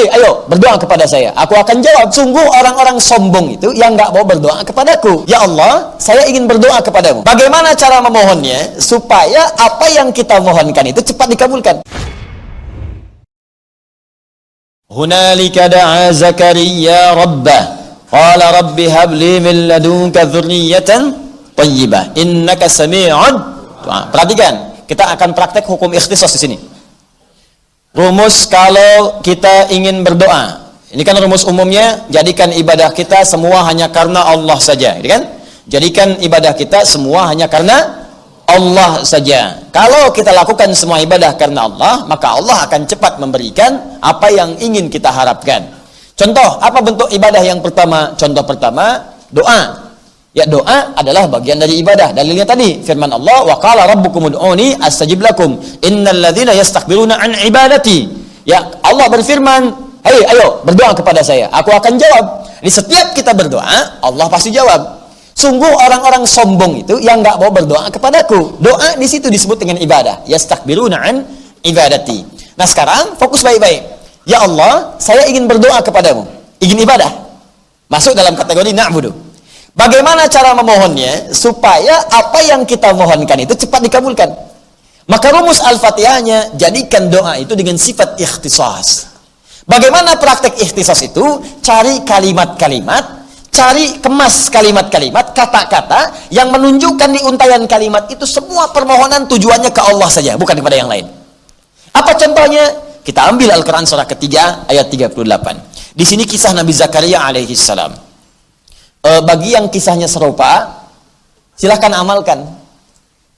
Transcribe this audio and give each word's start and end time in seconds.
hei 0.00 0.08
ayo 0.16 0.48
berdoa 0.48 0.80
kepada 0.80 1.04
saya. 1.04 1.28
Aku 1.36 1.52
akan 1.52 1.84
jawab. 1.84 2.08
Sungguh 2.08 2.40
orang-orang 2.40 2.96
sombong 2.96 3.52
itu 3.52 3.68
yang 3.76 3.92
nggak 3.92 4.16
mau 4.16 4.24
berdoa 4.24 4.64
kepadaku. 4.64 5.28
Ya 5.28 5.44
Allah, 5.44 5.92
saya 6.00 6.24
ingin 6.24 6.48
berdoa 6.48 6.80
kepadamu. 6.80 7.20
Bagaimana 7.28 7.76
cara 7.76 8.00
memohonnya 8.00 8.80
supaya 8.80 9.52
apa 9.60 9.86
yang 9.92 10.08
kita 10.08 10.40
mohonkan 10.40 10.88
itu 10.88 11.04
cepat 11.04 11.28
dikabulkan? 11.36 11.84
Hunalika 14.90 15.68
da'a 15.70 16.10
Zakaria 16.16 17.14
rabbah. 17.14 17.62
Qala 18.10 18.58
rabbi 18.58 18.90
habli 18.90 19.38
min 19.38 19.70
ladunka 19.70 20.26
dzurriyyatan 20.26 21.14
thayyibah. 21.54 22.18
Innaka 22.18 22.66
sami'ud. 22.66 23.36
Perhatikan, 23.86 24.82
kita 24.90 25.14
akan 25.14 25.30
praktek 25.30 25.62
hukum 25.70 25.94
ikhtisas 25.94 26.34
di 26.34 26.40
sini. 26.42 26.56
Rumus 27.90 28.46
kalau 28.46 29.18
kita 29.18 29.66
ingin 29.74 30.06
berdoa. 30.06 30.62
Ini 30.94 31.02
kan 31.02 31.18
rumus 31.18 31.42
umumnya, 31.42 32.06
jadikan 32.06 32.50
ibadah 32.54 32.94
kita 32.94 33.26
semua 33.26 33.66
hanya 33.66 33.90
karena 33.90 34.26
Allah 34.26 34.58
saja, 34.62 34.94
gitu 34.98 35.10
kan? 35.10 35.22
Jadikan 35.66 36.18
ibadah 36.22 36.54
kita 36.54 36.82
semua 36.86 37.30
hanya 37.30 37.46
karena 37.50 38.06
Allah 38.46 39.02
saja. 39.06 39.58
Kalau 39.70 40.10
kita 40.10 40.34
lakukan 40.34 40.70
semua 40.74 40.98
ibadah 40.98 41.34
karena 41.38 41.66
Allah, 41.70 42.06
maka 42.10 42.34
Allah 42.34 42.66
akan 42.66 42.86
cepat 42.90 43.22
memberikan 43.22 43.98
apa 44.02 44.34
yang 44.34 44.58
ingin 44.58 44.90
kita 44.90 45.10
harapkan. 45.10 45.70
Contoh, 46.18 46.58
apa 46.58 46.78
bentuk 46.82 47.06
ibadah 47.10 47.42
yang 47.42 47.62
pertama? 47.62 48.14
Contoh 48.18 48.42
pertama, 48.42 49.14
doa. 49.30 49.79
Ya 50.30 50.46
doa 50.46 50.94
adalah 50.94 51.26
bagian 51.26 51.58
dari 51.58 51.82
ibadah. 51.82 52.14
Dalilnya 52.14 52.46
tadi 52.46 52.78
firman 52.86 53.10
Allah, 53.10 53.50
"Wa 53.50 53.56
qala 53.58 53.90
rabbukum 53.90 54.30
ud'uni 54.30 54.78
astajib 54.78 55.18
lakum. 55.26 55.58
Innal 55.82 56.22
ladzina 56.22 56.54
yastakbiruna 56.54 57.18
an 57.18 57.34
ibadati." 57.42 58.06
Ya 58.46 58.62
Allah 58.86 59.10
berfirman, 59.10 59.74
"Hei, 60.06 60.22
ayo 60.30 60.62
berdoa 60.62 60.94
kepada 60.94 61.26
saya. 61.26 61.50
Aku 61.50 61.74
akan 61.74 61.98
jawab." 61.98 62.46
Di 62.62 62.70
setiap 62.70 63.10
kita 63.10 63.34
berdoa, 63.34 63.98
Allah 63.98 64.26
pasti 64.30 64.54
jawab. 64.54 65.02
Sungguh 65.34 65.66
orang-orang 65.66 66.22
sombong 66.28 66.84
itu 66.84 67.00
yang 67.02 67.26
nggak 67.26 67.40
mau 67.40 67.50
berdoa 67.50 67.90
kepadaku. 67.90 68.60
Doa 68.62 68.94
di 69.00 69.10
situ 69.10 69.26
disebut 69.26 69.58
dengan 69.58 69.82
ibadah. 69.82 70.22
Yastakbiruna 70.30 71.00
an 71.00 71.26
ibadati. 71.66 72.22
Nah, 72.54 72.68
sekarang 72.70 73.18
fokus 73.18 73.42
baik-baik. 73.42 73.82
Ya 74.28 74.46
Allah, 74.46 74.94
saya 75.00 75.26
ingin 75.26 75.48
berdoa 75.48 75.80
kepadamu. 75.82 76.22
Ingin 76.60 76.84
ibadah. 76.84 77.08
Masuk 77.88 78.12
dalam 78.12 78.36
kategori 78.36 78.70
na'budu. 78.76 79.29
Bagaimana 79.70 80.26
cara 80.26 80.50
memohonnya 80.58 81.30
supaya 81.30 82.02
apa 82.10 82.42
yang 82.42 82.66
kita 82.66 82.90
mohonkan 82.90 83.38
itu 83.46 83.54
cepat 83.54 83.86
dikabulkan? 83.86 84.28
Maka 85.06 85.26
rumus 85.34 85.62
Al-Fatihahnya 85.62 86.54
jadikan 86.58 87.10
doa 87.10 87.38
itu 87.38 87.54
dengan 87.54 87.78
sifat 87.78 88.18
ikhtisas. 88.18 89.10
Bagaimana 89.66 90.18
praktek 90.18 90.58
ikhtisas 90.58 90.98
itu? 91.06 91.22
Cari 91.62 92.02
kalimat-kalimat, 92.02 93.26
cari 93.54 94.02
kemas 94.02 94.50
kalimat-kalimat, 94.50 95.34
kata-kata 95.34 96.30
yang 96.34 96.50
menunjukkan 96.50 97.10
di 97.10 97.20
untayan 97.26 97.66
kalimat 97.70 98.10
itu 98.10 98.26
semua 98.26 98.70
permohonan 98.74 99.30
tujuannya 99.30 99.70
ke 99.70 99.82
Allah 99.82 100.10
saja, 100.10 100.34
bukan 100.34 100.58
kepada 100.58 100.78
yang 100.78 100.90
lain. 100.90 101.06
Apa 101.94 102.14
contohnya? 102.18 102.90
Kita 103.00 103.32
ambil 103.32 103.50
Al-Quran 103.50 103.88
surah 103.88 104.04
ketiga 104.06 104.66
ayat 104.68 104.92
38. 104.92 105.14
Di 105.96 106.04
sini 106.04 106.28
kisah 106.28 106.52
Nabi 106.54 106.70
Zakaria 106.70 107.24
alaihi 107.24 107.56
salam 107.56 108.09
e, 109.04 109.10
bagi 109.24 109.56
yang 109.56 109.68
kisahnya 109.72 110.06
serupa, 110.06 110.84
silahkan 111.56 111.92
amalkan. 111.96 112.40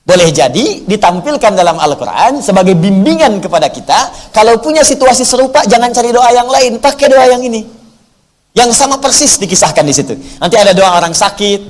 Boleh 0.02 0.34
jadi 0.34 0.82
ditampilkan 0.82 1.54
dalam 1.54 1.78
Al-Quran 1.78 2.42
sebagai 2.42 2.74
bimbingan 2.74 3.38
kepada 3.38 3.70
kita. 3.70 4.10
Kalau 4.34 4.58
punya 4.58 4.82
situasi 4.82 5.22
serupa, 5.22 5.62
jangan 5.62 5.94
cari 5.94 6.10
doa 6.10 6.26
yang 6.34 6.50
lain, 6.50 6.82
pakai 6.82 7.06
doa 7.06 7.22
yang 7.30 7.38
ini. 7.38 7.62
Yang 8.52 8.74
sama 8.74 8.98
persis 8.98 9.38
dikisahkan 9.38 9.86
di 9.86 9.94
situ. 9.94 10.18
Nanti 10.42 10.58
ada 10.58 10.74
doa 10.74 10.98
orang 10.98 11.14
sakit, 11.14 11.60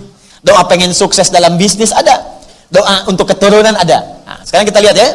doa 0.41 0.65
pengen 0.65 0.97
sukses 0.97 1.29
dalam 1.29 1.61
bisnis 1.61 1.93
ada, 1.93 2.19
doa 2.73 3.05
untuk 3.07 3.29
keturunan 3.29 3.77
ada. 3.77 4.01
Nah, 4.25 4.41
sekarang 4.43 4.65
kita 4.65 4.81
lihat 4.81 4.97
ya. 4.97 5.09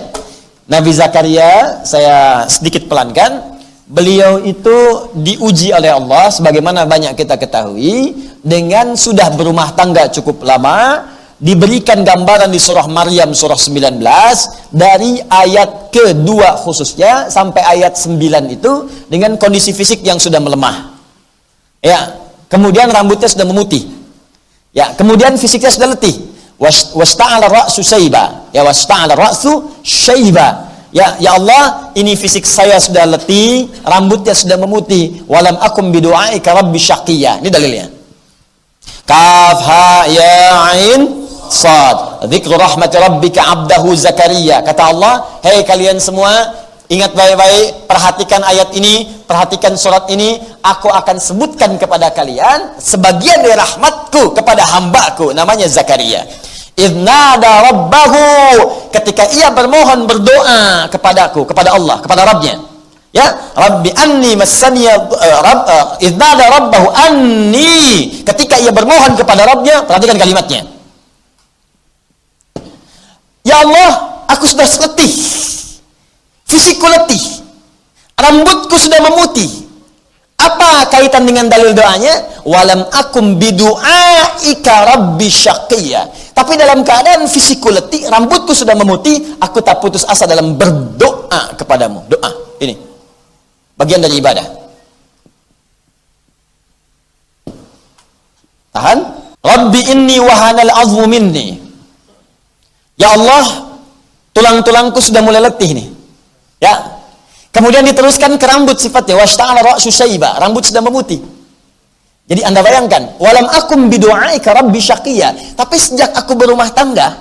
Nabi 0.67 0.91
Zakaria, 0.93 1.81
saya 1.87 2.45
sedikit 2.45 2.85
pelankan. 2.85 3.56
Beliau 3.87 4.43
itu 4.43 5.07
diuji 5.15 5.71
oleh 5.71 5.95
Allah 5.95 6.27
sebagaimana 6.27 6.83
banyak 6.83 7.15
kita 7.15 7.39
ketahui 7.39 8.11
dengan 8.43 8.99
sudah 8.99 9.31
berumah 9.31 9.71
tangga 9.79 10.11
cukup 10.11 10.43
lama 10.43 11.07
diberikan 11.39 12.03
gambaran 12.03 12.51
di 12.51 12.59
surah 12.59 12.83
Maryam 12.91 13.31
surah 13.31 13.55
19 13.55 14.03
dari 14.75 15.23
ayat 15.23 15.87
kedua 15.87 16.59
khususnya 16.67 17.31
sampai 17.31 17.63
ayat 17.63 17.95
9 17.95 18.19
itu 18.59 18.91
dengan 19.07 19.39
kondisi 19.39 19.71
fisik 19.71 20.03
yang 20.03 20.19
sudah 20.19 20.43
melemah. 20.43 20.91
Ya, 21.79 22.11
kemudian 22.51 22.91
rambutnya 22.91 23.31
sudah 23.31 23.47
memutih. 23.47 23.87
Ya, 24.75 24.91
kemudian 24.99 25.39
fisiknya 25.39 25.71
sudah 25.71 25.95
letih. 25.95 26.35
Wasta'ala 26.59 27.47
ra'su 27.47 27.79
syaiba. 27.79 28.51
Ya 28.51 28.67
wasta'ala 28.67 29.15
ra'su 29.15 29.79
syaiba 29.79 30.66
Ya, 30.95 31.19
ya 31.19 31.35
Allah, 31.35 31.91
ini 31.99 32.15
fisik 32.15 32.47
saya 32.47 32.79
sudah 32.79 33.03
letih, 33.03 33.67
rambutnya 33.83 34.31
sudah 34.31 34.55
memutih. 34.55 35.19
Walam 35.27 35.59
akum 35.59 35.91
bidu'aika 35.91 36.55
rabbi 36.55 36.79
syaqiyya. 36.79 37.43
Ini 37.43 37.49
dalilnya. 37.51 37.87
Kaf 39.03 39.59
ha 39.67 40.07
ya 40.07 40.71
ain 40.71 41.27
sad. 41.51 42.27
Dzikru 42.27 42.55
rahmat 42.55 42.91
rabbika 42.91 43.43
abdahu 43.43 43.95
Zakaria. 43.95 44.63
Kata 44.63 44.91
Allah, 44.95 45.27
"Hei 45.43 45.63
kalian 45.67 45.99
semua, 45.99 46.31
ingat 46.87 47.11
baik-baik, 47.15 47.87
perhatikan 47.87 48.43
ayat 48.47 48.71
ini, 48.75 49.07
perhatikan 49.27 49.75
surat 49.75 50.07
ini, 50.07 50.39
aku 50.63 50.87
akan 50.87 51.19
sebutkan 51.19 51.75
kepada 51.75 52.11
kalian 52.15 52.79
sebagian 52.79 53.43
dari 53.43 53.55
rahmatku 53.55 54.35
kepada 54.35 54.63
hambaku 54.63 55.35
namanya 55.35 55.67
Zakaria." 55.67 56.46
Idnada 56.77 57.65
rabbahu. 57.67 58.25
Ketika 58.93 59.25
ia 59.33 59.49
bermohon 59.49 60.05
berdoa 60.05 60.85
kepadaku 60.93 61.43
kepada 61.49 61.73
Allah 61.73 61.97
kepada 61.99 62.23
Rabbnya. 62.23 62.61
Ya 63.09 63.33
Rabbi 63.57 63.89
anni 63.97 64.37
massaniya 64.37 65.09
uh, 65.09 65.39
rabb 65.41 65.65
uh, 65.65 65.85
idnada 65.97 66.53
rabbahu 66.53 66.87
anni. 66.93 68.21
Ketika 68.21 68.61
ia 68.61 68.69
bermohon 68.69 69.17
kepada 69.17 69.43
Rabbnya 69.43 69.83
perhatikan 69.89 70.21
kalimatnya. 70.21 70.69
Ya 73.41 73.65
Allah 73.65 74.21
aku 74.29 74.45
sudah 74.45 74.69
letih. 74.69 75.13
Fisikku 76.45 76.85
letih. 76.85 77.41
Rambutku 78.17 78.77
sudah 78.77 79.01
memutih 79.01 79.66
apa 80.37 80.87
kaitan 80.93 81.25
dengan 81.25 81.49
dalil 81.49 81.73
doanya 81.73 82.45
walam 82.45 82.85
akum 82.93 83.41
bidu'aika 83.41 84.73
rabbi 84.85 85.27
syaqiyya 85.27 86.27
tapi 86.37 86.53
dalam 86.53 86.85
keadaan 86.85 87.25
fisikku 87.25 87.73
letih, 87.73 88.05
rambutku 88.13 88.53
sudah 88.53 88.77
memutih, 88.77 89.41
aku 89.41 89.57
tak 89.65 89.81
putus 89.81 90.05
asa 90.05 90.29
dalam 90.29 90.53
berdoa 90.53 91.57
kepadamu. 91.57 92.05
Doa. 92.05 92.29
Ini. 92.61 92.77
Bagian 93.73 94.05
dari 94.05 94.21
ibadah. 94.21 94.45
Tahan. 98.69 98.99
Rabbi 99.41 99.81
inni 99.89 100.21
wahanal 100.21 100.69
azmu 100.77 101.09
minni. 101.09 101.57
Ya 103.01 103.17
Allah, 103.17 103.73
tulang-tulangku 104.37 105.01
sudah 105.01 105.25
mulai 105.25 105.41
letih 105.41 105.73
nih. 105.73 105.89
Ya. 106.61 107.01
Kemudian 107.57 107.81
diteruskan 107.89 108.37
ke 108.37 108.45
rambut 108.45 108.77
sifatnya. 108.77 109.17
Washta'ala 109.17 109.65
ra'su 109.65 109.89
syaiba. 109.89 110.37
Rambut 110.37 110.61
sudah 110.61 110.85
memutih. 110.85 111.17
Jadi 112.29 112.45
Anda 112.45 112.61
bayangkan, 112.61 113.17
walam 113.17 113.49
akum 113.49 113.89
bidu'aika 113.89 114.53
rabbi 114.53 114.77
syaqiyya. 114.77 115.57
Tapi 115.57 115.75
sejak 115.79 116.13
aku 116.13 116.37
berumah 116.37 116.69
tangga, 116.69 117.17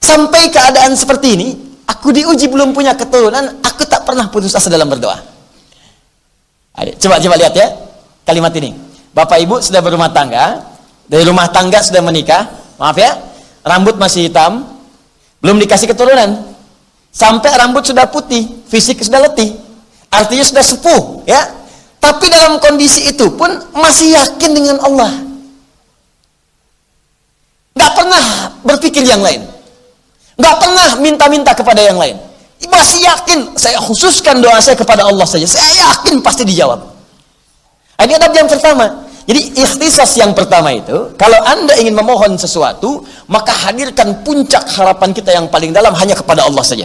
sampai 0.00 0.48
keadaan 0.54 0.94
seperti 0.94 1.34
ini, 1.34 1.48
aku 1.84 2.14
diuji 2.14 2.46
belum 2.46 2.72
punya 2.72 2.94
keturunan, 2.94 3.58
aku 3.58 3.82
tak 3.84 4.06
pernah 4.06 4.30
putus 4.30 4.54
asa 4.54 4.70
dalam 4.70 4.86
berdoa. 4.86 5.18
Coba 7.02 7.18
coba 7.18 7.34
lihat 7.36 7.58
ya 7.58 7.68
kalimat 8.22 8.54
ini. 8.54 8.70
Bapak 9.10 9.42
Ibu 9.42 9.58
sudah 9.58 9.82
berumah 9.82 10.14
tangga, 10.14 10.62
dari 11.10 11.26
rumah 11.26 11.50
tangga 11.50 11.82
sudah 11.82 12.00
menikah, 12.00 12.48
maaf 12.78 12.94
ya, 12.94 13.18
rambut 13.66 13.98
masih 13.98 14.30
hitam, 14.30 14.62
belum 15.42 15.58
dikasih 15.58 15.90
keturunan. 15.90 16.53
Sampai 17.14 17.54
rambut 17.54 17.86
sudah 17.86 18.10
putih, 18.10 18.42
fisik 18.66 18.98
sudah 18.98 19.22
letih. 19.22 19.54
Artinya 20.10 20.42
sudah 20.42 20.64
sepuh, 20.66 21.22
ya 21.30 21.64
tapi 22.04 22.28
dalam 22.28 22.60
kondisi 22.60 23.08
itu 23.08 23.32
pun 23.32 23.48
masih 23.72 24.12
yakin 24.12 24.50
dengan 24.52 24.76
Allah. 24.84 25.08
Gak 27.72 27.92
pernah 27.96 28.24
berpikir 28.60 29.08
yang 29.08 29.24
lain. 29.24 29.40
Gak 30.36 30.56
pernah 30.60 31.00
minta-minta 31.00 31.56
kepada 31.56 31.80
yang 31.80 31.96
lain. 31.96 32.20
Masih 32.68 33.00
yakin, 33.08 33.56
saya 33.56 33.80
khususkan 33.80 34.44
doa 34.44 34.60
saya 34.60 34.76
kepada 34.76 35.08
Allah 35.08 35.24
saja. 35.24 35.48
Saya 35.48 35.64
yakin 35.80 36.20
pasti 36.20 36.44
dijawab. 36.44 36.84
Ini 38.04 38.20
adab 38.20 38.36
yang 38.36 38.48
pertama. 38.52 38.84
Jadi 39.24 39.56
ikhtisas 39.56 40.12
yang 40.20 40.36
pertama 40.36 40.76
itu, 40.76 41.16
kalau 41.16 41.40
anda 41.40 41.72
ingin 41.80 41.96
memohon 41.96 42.36
sesuatu, 42.36 43.00
maka 43.32 43.56
hadirkan 43.64 44.20
puncak 44.20 44.68
harapan 44.76 45.16
kita 45.16 45.32
yang 45.32 45.48
paling 45.48 45.72
dalam 45.72 45.96
hanya 45.96 46.12
kepada 46.12 46.44
Allah 46.44 46.60
saja. 46.60 46.84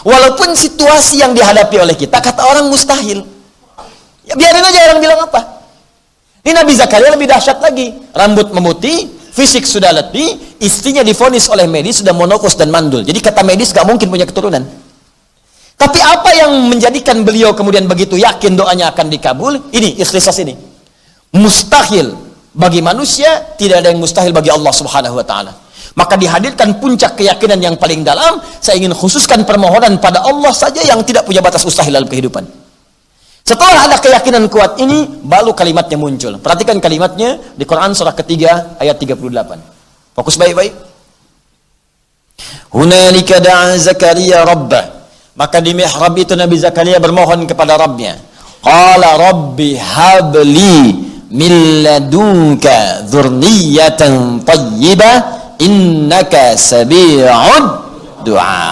Walaupun 0.00 0.56
situasi 0.56 1.20
yang 1.20 1.36
dihadapi 1.36 1.76
oleh 1.76 1.94
kita, 1.94 2.18
kata 2.18 2.42
orang 2.48 2.72
mustahil. 2.72 3.22
Ya 4.24 4.34
biarin 4.34 4.64
aja 4.64 4.78
orang 4.90 5.00
bilang 5.04 5.20
apa. 5.28 5.40
Ini 6.42 6.58
Nabi 6.58 6.72
Zakaria 6.74 7.14
lebih 7.14 7.30
dahsyat 7.30 7.62
lagi. 7.62 7.94
Rambut 8.10 8.50
memutih, 8.50 9.06
fisik 9.30 9.62
sudah 9.62 9.94
letih, 9.94 10.58
istrinya 10.58 11.06
difonis 11.06 11.46
oleh 11.46 11.70
medis 11.70 12.02
sudah 12.02 12.10
monokos 12.10 12.58
dan 12.58 12.74
mandul. 12.74 13.06
Jadi 13.06 13.22
kata 13.22 13.46
medis 13.46 13.70
gak 13.70 13.86
mungkin 13.86 14.10
punya 14.10 14.26
keturunan. 14.26 14.66
Tapi 15.78 15.98
apa 15.98 16.30
yang 16.34 16.50
menjadikan 16.70 17.26
beliau 17.26 17.54
kemudian 17.58 17.86
begitu 17.90 18.14
yakin 18.18 18.54
doanya 18.54 18.90
akan 18.94 19.06
dikabul? 19.10 19.70
Ini 19.70 19.98
ikhtisas 19.98 20.38
ini. 20.42 20.54
Mustahil 21.34 22.14
bagi 22.52 22.84
manusia, 22.84 23.56
tidak 23.56 23.82
ada 23.82 23.88
yang 23.90 23.98
mustahil 23.98 24.30
bagi 24.30 24.52
Allah 24.52 24.70
Subhanahu 24.70 25.18
wa 25.18 25.24
taala. 25.24 25.52
Maka 25.92 26.16
dihadirkan 26.16 26.80
puncak 26.80 27.20
keyakinan 27.20 27.60
yang 27.60 27.76
paling 27.76 28.00
dalam, 28.00 28.40
saya 28.60 28.80
ingin 28.80 28.96
khususkan 28.96 29.44
permohonan 29.44 30.00
pada 30.00 30.24
Allah 30.24 30.52
saja 30.56 30.80
yang 30.80 31.04
tidak 31.04 31.28
punya 31.28 31.44
batas 31.44 31.62
mustahil 31.68 31.92
dalam 31.92 32.08
kehidupan. 32.08 32.48
Setelah 33.44 33.90
ada 33.90 33.96
keyakinan 34.00 34.48
kuat 34.48 34.80
ini, 34.80 35.20
baru 35.20 35.52
kalimatnya 35.52 36.00
muncul. 36.00 36.40
Perhatikan 36.40 36.80
kalimatnya 36.80 37.36
di 37.58 37.68
Quran 37.68 37.92
surah 37.92 38.16
ketiga 38.16 38.78
ayat 38.80 38.96
38. 38.96 40.16
Fokus 40.16 40.40
baik-baik. 40.40 40.72
Hunalika 42.72 43.36
da'a 43.42 43.76
Zakaria 43.76 44.48
rabbah 44.48 45.02
maka 45.32 45.64
di 45.64 45.72
mihrab 45.72 46.12
itu 46.20 46.36
Nabi 46.36 46.60
Zakaria 46.60 47.00
bermohon 47.00 47.48
kepada 47.48 47.80
Rabbnya. 47.80 48.20
Qala 48.60 49.16
Rabbi 49.16 49.74
habli 49.80 50.78
min 51.32 51.52
ladunka 51.82 53.08
dzurriyyatan 53.08 54.44
thayyibah 54.44 55.41
innaka 55.60 56.56
sabi'ud 56.56 57.64
du'a. 58.22 58.64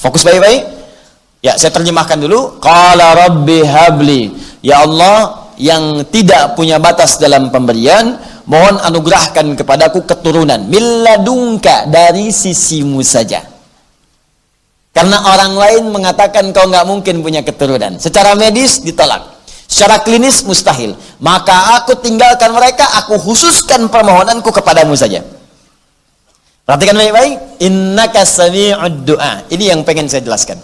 Fokus 0.00 0.24
baik-baik. 0.24 0.62
Ya, 1.40 1.56
saya 1.56 1.72
terjemahkan 1.72 2.20
dulu. 2.20 2.60
Qala 2.60 3.16
Rabbi 3.16 3.64
habli. 3.64 4.22
Ya 4.60 4.84
Allah 4.84 5.48
yang 5.56 6.04
tidak 6.08 6.56
punya 6.56 6.80
batas 6.80 7.16
dalam 7.20 7.48
pemberian, 7.48 8.16
mohon 8.44 8.76
anugerahkan 8.80 9.56
kepadaku 9.56 10.04
keturunan. 10.04 10.68
Milladunka 10.68 11.88
dari 11.88 12.32
sisimu 12.32 13.00
saja. 13.04 13.44
Karena 14.90 15.22
orang 15.32 15.52
lain 15.54 15.84
mengatakan 15.94 16.50
kau 16.50 16.66
nggak 16.66 16.84
mungkin 16.88 17.24
punya 17.24 17.40
keturunan. 17.40 17.96
Secara 17.96 18.36
medis 18.36 18.82
ditolak. 18.84 19.40
Secara 19.70 20.02
klinis 20.02 20.42
mustahil. 20.42 20.98
Maka 21.22 21.78
aku 21.78 21.94
tinggalkan 22.02 22.50
mereka, 22.50 22.84
aku 22.98 23.16
khususkan 23.22 23.86
permohonanku 23.86 24.50
kepadamu 24.50 24.98
saja. 24.98 25.22
Perhatikan 26.70 27.02
baik-baik. 27.02 27.66
Innaka 27.66 28.22
sami'ud 28.22 29.02
du'a. 29.02 29.42
Ini 29.50 29.74
yang 29.74 29.82
pengen 29.82 30.06
saya 30.06 30.22
jelaskan. 30.22 30.54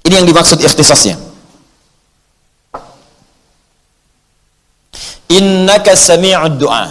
Ini 0.00 0.16
yang 0.16 0.24
dimaksud 0.24 0.56
ikhtisasnya. 0.64 1.20
Innaka 5.28 5.92
sami'ud 5.92 6.56
du'a. 6.56 6.88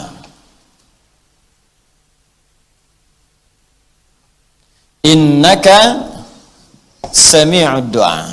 Innaka 5.09 6.05
sami'ud 7.09 7.89
doa. 7.89 8.29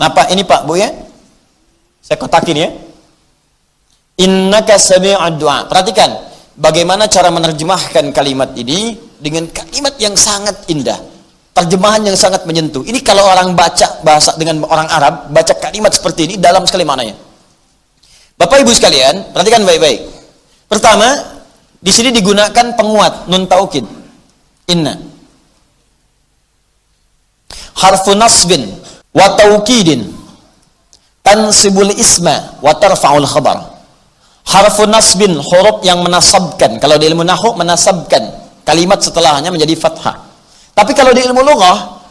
Apa 0.00 0.32
ini 0.32 0.40
Pak 0.40 0.64
Bu 0.64 0.80
ya? 0.80 0.88
Saya 2.00 2.16
kotakin 2.16 2.64
ya. 2.64 2.72
Innaka 4.24 4.80
sami'ud 4.80 5.36
doa. 5.36 5.68
Perhatikan 5.68 6.29
bagaimana 6.60 7.08
cara 7.08 7.32
menerjemahkan 7.32 8.12
kalimat 8.12 8.52
ini 8.60 9.00
dengan 9.16 9.48
kalimat 9.48 9.96
yang 9.96 10.12
sangat 10.12 10.68
indah. 10.68 11.00
Terjemahan 11.50 12.06
yang 12.06 12.14
sangat 12.14 12.46
menyentuh. 12.46 12.86
Ini 12.86 13.02
kalau 13.02 13.26
orang 13.26 13.58
baca 13.58 14.04
bahasa 14.06 14.36
dengan 14.38 14.62
orang 14.68 14.86
Arab, 14.86 15.34
baca 15.34 15.50
kalimat 15.58 15.90
seperti 15.90 16.30
ini 16.30 16.34
dalam 16.38 16.62
sekali 16.68 16.86
maknanya. 16.86 17.18
Bapak 18.38 18.62
Ibu 18.62 18.70
sekalian, 18.70 19.34
perhatikan 19.34 19.66
baik-baik. 19.66 20.00
Pertama, 20.70 21.10
di 21.82 21.90
sini 21.90 22.14
digunakan 22.14 22.76
penguat 22.78 23.26
nun 23.26 23.50
taukid. 23.50 23.82
Inna 24.70 25.10
harfu 27.80 28.12
nasbin 28.12 28.68
wa 29.16 29.26
taukidin 29.34 30.04
tansibul 31.24 31.90
isma 31.96 32.60
wa 32.60 32.76
tarfa'ul 32.76 33.24
khabar 33.24 33.69
harfu 34.50 34.82
nasbin 34.90 35.38
huruf 35.38 35.86
yang 35.86 36.02
menasabkan. 36.02 36.82
Kalau 36.82 36.98
di 36.98 37.06
ilmu 37.06 37.22
nahu 37.22 37.54
menasabkan. 37.54 38.42
Kalimat 38.66 39.02
setelahnya 39.02 39.50
menjadi 39.50 39.74
fathah. 39.78 40.30
Tapi 40.74 40.92
kalau 40.94 41.10
di 41.10 41.22
ilmu 41.26 41.42
lughah 41.42 42.02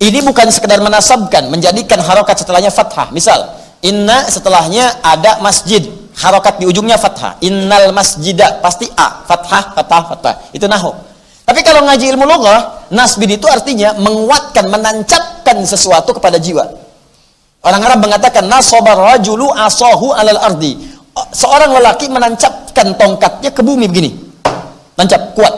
ini 0.00 0.20
bukan 0.24 0.48
sekedar 0.52 0.80
menasabkan 0.80 1.48
menjadikan 1.48 2.00
harokat 2.00 2.36
setelahnya 2.40 2.72
fathah. 2.72 3.12
Misal 3.12 3.56
inna 3.80 4.28
setelahnya 4.28 5.00
ada 5.00 5.40
masjid. 5.40 5.84
Harokat 6.16 6.56
di 6.56 6.64
ujungnya 6.64 6.96
fathah. 6.96 7.36
Innal 7.44 7.92
masjidah 7.92 8.64
pasti 8.64 8.88
a. 8.96 9.24
Fathah 9.28 9.76
fathah 9.76 10.02
fathah. 10.12 10.34
Itu 10.56 10.64
nahu. 10.64 10.88
Tapi 11.46 11.60
kalau 11.62 11.84
ngaji 11.86 12.16
ilmu 12.16 12.24
loghah, 12.26 12.88
nasbin 12.90 13.38
itu 13.38 13.46
artinya 13.46 13.94
menguatkan, 14.00 14.66
menancapkan 14.66 15.62
sesuatu 15.62 16.16
kepada 16.16 16.42
jiwa. 16.42 16.66
Orang 17.62 17.82
Arab 17.82 17.98
mengatakan 18.02 18.46
nasabar 18.46 18.94
rajulu 18.94 19.50
asahu 19.54 20.10
alal 20.14 20.38
ardi. 20.38 20.95
Seorang 21.16 21.72
lelaki 21.72 22.12
menancapkan 22.12 22.92
tongkatnya 23.00 23.48
ke 23.48 23.64
bumi 23.64 23.88
begini. 23.88 24.12
Nancap, 25.00 25.32
kuat. 25.32 25.54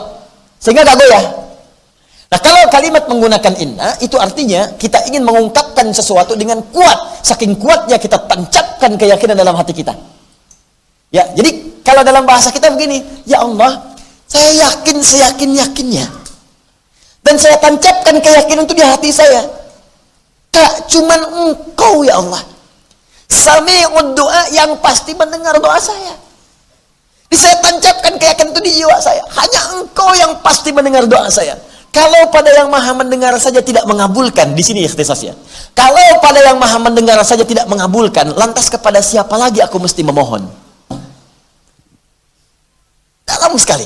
Sehingga 0.59 0.87
gak 0.87 0.95
goyah. 0.99 1.23
Nah 2.29 2.39
kalau 2.39 2.61
kalimat 2.69 3.03
menggunakan 3.09 3.53
inna, 3.57 3.97
itu 3.99 4.15
artinya 4.21 4.69
kita 4.77 5.01
ingin 5.09 5.25
mengungkapkan 5.25 5.89
sesuatu 5.89 6.37
dengan 6.37 6.61
kuat. 6.69 7.25
Saking 7.25 7.57
kuatnya 7.57 7.97
kita 7.97 8.21
tancapkan 8.29 8.95
keyakinan 8.95 9.35
dalam 9.35 9.57
hati 9.57 9.73
kita. 9.73 9.97
Ya, 11.09 11.25
jadi 11.33 11.81
kalau 11.81 12.05
dalam 12.05 12.23
bahasa 12.29 12.53
kita 12.53 12.69
begini, 12.69 13.01
ya 13.25 13.41
Allah, 13.41 13.81
saya 14.29 14.69
yakin 14.69 15.01
seyakin-yakinnya. 15.01 16.05
Dan 17.25 17.35
saya 17.41 17.57
tancapkan 17.57 18.21
keyakinan 18.21 18.69
itu 18.69 18.77
di 18.77 18.85
hati 18.85 19.09
saya. 19.09 19.41
Tak 20.53 20.85
cuman 20.85 21.19
engkau 21.49 22.05
ya 22.05 22.21
Allah. 22.21 22.45
Sami'ud 23.29 24.17
doa 24.17 24.49
yang 24.49 24.73
pasti 24.81 25.13
mendengar 25.13 25.53
doa 25.61 25.77
saya. 25.77 26.17
Jadi 27.29 27.37
saya 27.37 27.55
tancapkan 27.61 28.17
keyakinan 28.17 28.49
itu 28.57 28.61
di 28.65 28.71
jiwa 28.81 28.97
saya. 28.97 29.21
Hanya 29.37 29.61
engkau 29.77 30.09
yang 30.17 30.33
pasti 30.41 30.73
mendengar 30.73 31.05
doa 31.05 31.29
saya. 31.29 31.53
Kalau 31.89 32.29
pada 32.29 32.49
yang 32.53 32.69
maha 32.69 32.93
mendengar 32.93 33.33
saja 33.41 33.61
tidak 33.65 33.85
mengabulkan, 33.85 34.53
di 34.53 34.61
sini 34.61 34.85
ikhtisasnya. 34.85 35.33
Kalau 35.73 36.21
pada 36.21 36.41
yang 36.41 36.57
maha 36.57 36.77
mendengar 36.77 37.17
saja 37.25 37.41
tidak 37.45 37.65
mengabulkan, 37.65 38.29
lantas 38.33 38.69
kepada 38.69 39.01
siapa 39.01 39.33
lagi 39.37 39.61
aku 39.61 39.77
mesti 39.81 40.01
memohon? 40.05 40.45
Dalam 43.25 43.53
sekali. 43.57 43.85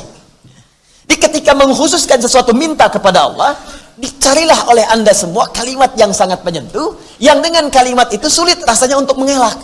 Di 1.03 1.15
ketika 1.19 1.51
mengkhususkan 1.51 2.19
sesuatu 2.19 2.55
minta 2.55 2.87
kepada 2.87 3.27
Allah, 3.27 3.59
dicarilah 3.97 4.69
oleh 4.73 4.85
anda 4.89 5.13
semua 5.13 5.49
kalimat 5.53 5.93
yang 5.93 6.09
sangat 6.09 6.41
menyentuh, 6.41 6.97
yang 7.21 7.39
dengan 7.39 7.69
kalimat 7.69 8.09
itu 8.09 8.25
sulit 8.29 8.57
rasanya 8.65 8.97
untuk 8.97 9.17
mengelak. 9.21 9.57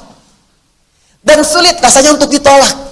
Dan 1.20 1.44
sulit 1.44 1.76
rasanya 1.82 2.16
untuk 2.16 2.32
ditolak. 2.32 2.90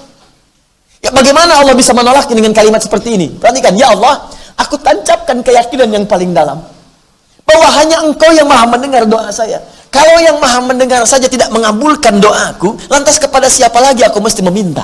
Ya 0.99 1.13
bagaimana 1.13 1.61
Allah 1.61 1.77
bisa 1.77 1.93
menolak 1.93 2.27
dengan 2.27 2.51
kalimat 2.51 2.81
seperti 2.81 3.15
ini? 3.15 3.27
Perhatikan, 3.37 3.77
ya 3.77 3.93
Allah, 3.93 4.27
aku 4.57 4.75
tancapkan 4.81 5.39
keyakinan 5.45 5.93
yang 5.93 6.05
paling 6.09 6.33
dalam. 6.33 6.59
Bahwa 7.47 7.67
hanya 7.79 8.03
engkau 8.03 8.27
yang 8.35 8.49
maha 8.49 8.67
mendengar 8.67 9.07
doa 9.07 9.31
saya. 9.31 9.63
Kalau 9.87 10.19
yang 10.19 10.35
maha 10.43 10.59
mendengar 10.59 10.99
saja 11.07 11.31
tidak 11.31 11.47
mengabulkan 11.47 12.19
doaku, 12.19 12.75
lantas 12.91 13.15
kepada 13.15 13.47
siapa 13.47 13.79
lagi 13.79 14.03
aku 14.03 14.19
mesti 14.19 14.43
meminta? 14.43 14.83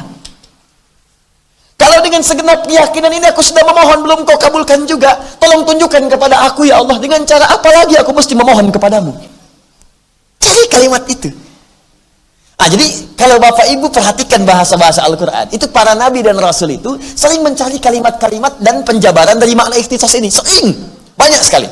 Kalau 1.74 2.00
dengan 2.06 2.22
segenap 2.22 2.70
keyakinan 2.70 3.12
ini 3.12 3.28
aku 3.28 3.44
sudah 3.44 3.66
memohon 3.66 4.06
belum 4.06 4.20
kau 4.24 4.38
kabulkan 4.38 4.88
juga, 4.88 5.20
tolong 5.42 5.68
tunjukkan 5.68 6.08
kepada 6.08 6.48
aku 6.48 6.70
ya 6.70 6.80
Allah 6.80 6.96
dengan 7.02 7.26
cara 7.28 7.50
apa 7.50 7.70
lagi 7.74 7.98
aku 8.00 8.14
mesti 8.14 8.38
memohon 8.38 8.72
kepadamu. 8.72 9.12
Cari 10.40 10.64
kalimat 10.70 11.04
itu. 11.10 11.34
Ah, 12.64 12.72
jadi 12.72 12.86
kalau 13.20 13.42
Bapak 13.42 13.68
Ibu 13.68 13.92
perhatikan 13.92 14.48
bahasa-bahasa 14.48 15.04
Al-Quran, 15.04 15.52
itu 15.52 15.68
para 15.68 15.98
nabi 15.98 16.24
dan 16.24 16.40
rasul 16.40 16.72
itu 16.72 16.96
sering 17.02 17.44
mencari 17.44 17.82
kalimat-kalimat 17.82 18.56
dan 18.64 18.88
penjabaran 18.88 19.36
dari 19.36 19.52
makna 19.52 19.76
ikhtisas 19.76 20.14
ini. 20.16 20.32
Sering. 20.32 20.72
Banyak 21.20 21.42
sekali. 21.44 21.68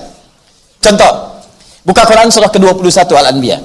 Contoh, 0.84 1.39
buka 1.88 2.03
Quran 2.03 2.27
surah 2.27 2.51
ke-21 2.51 3.08
Al-Anbiya. 3.08 3.58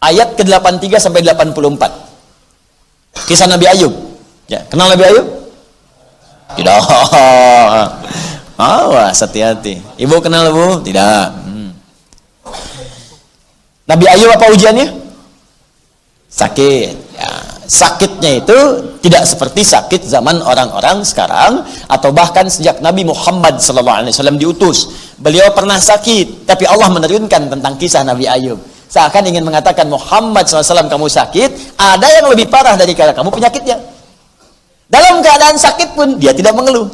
Ayat 0.00 0.34
ke-83 0.34 0.98
sampai 0.98 1.22
84. 1.22 3.30
Kisah 3.30 3.46
Nabi 3.46 3.68
Ayub. 3.68 4.09
Ya, 4.50 4.66
kenal 4.66 4.90
Nabi 4.90 5.06
Ayub? 5.06 5.26
Tidak. 6.58 6.74
Awas, 8.58 9.22
hati-hati. 9.22 9.78
Ibu 9.94 10.18
kenal 10.18 10.50
Bu? 10.50 10.82
Tidak. 10.82 11.26
Hmm. 11.46 11.70
Nabi 13.86 14.04
Ayub 14.10 14.34
apa 14.34 14.50
ujiannya? 14.50 14.90
Sakit. 16.26 16.94
Ya, 17.14 17.30
sakitnya 17.62 18.42
itu 18.42 18.58
tidak 18.98 19.22
seperti 19.22 19.62
sakit 19.62 20.02
zaman 20.10 20.42
orang-orang 20.42 21.06
sekarang 21.06 21.62
atau 21.86 22.10
bahkan 22.10 22.50
sejak 22.50 22.82
Nabi 22.82 23.06
Muhammad 23.06 23.62
SAW 23.62 24.34
diutus. 24.34 24.90
Beliau 25.14 25.46
pernah 25.54 25.78
sakit, 25.78 26.50
tapi 26.50 26.66
Allah 26.66 26.90
menurunkan 26.90 27.54
tentang 27.54 27.78
kisah 27.78 28.02
Nabi 28.02 28.26
Ayub. 28.26 28.58
Seakan 28.90 29.30
ingin 29.30 29.46
mengatakan 29.46 29.86
Muhammad 29.86 30.50
SAW 30.50 30.90
kamu 30.90 31.06
sakit, 31.06 31.78
ada 31.78 32.10
yang 32.18 32.26
lebih 32.26 32.50
parah 32.50 32.74
dari 32.74 32.98
kamu 32.98 33.30
penyakitnya. 33.30 33.99
Dalam 34.90 35.22
keadaan 35.22 35.54
sakit 35.54 35.94
pun 35.94 36.18
dia 36.18 36.34
tidak 36.34 36.52
mengeluh. 36.58 36.90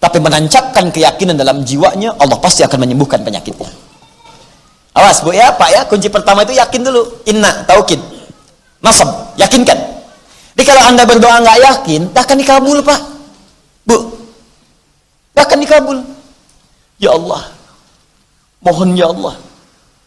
Tapi 0.00 0.20
menancapkan 0.20 0.88
keyakinan 0.92 1.36
dalam 1.36 1.64
jiwanya, 1.64 2.16
Allah 2.16 2.36
pasti 2.40 2.64
akan 2.64 2.88
menyembuhkan 2.88 3.20
penyakitnya. 3.24 3.68
Awas 4.96 5.20
bu 5.20 5.32
ya, 5.36 5.52
pak 5.52 5.68
ya, 5.72 5.80
kunci 5.84 6.08
pertama 6.08 6.44
itu 6.44 6.56
yakin 6.56 6.80
dulu. 6.80 7.02
Inna, 7.28 7.64
taukid. 7.68 8.00
Nasab, 8.80 9.36
yakinkan. 9.36 9.76
Jadi 10.54 10.64
kalau 10.64 10.82
anda 10.88 11.04
berdoa 11.04 11.40
nggak 11.40 11.58
yakin, 11.60 12.00
akan 12.12 12.36
dikabul 12.36 12.78
pak. 12.84 13.00
Bu, 13.84 13.96
akan 15.36 15.58
dikabul. 15.60 15.98
Ya 17.00 17.10
Allah, 17.12 17.42
mohon 18.62 18.96
ya 18.96 19.10
Allah, 19.12 19.34